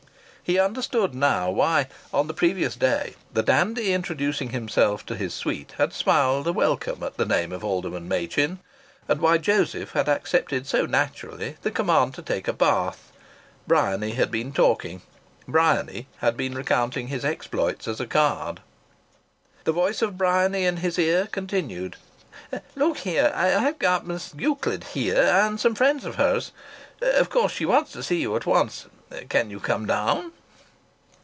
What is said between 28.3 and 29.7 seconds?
at once. Can you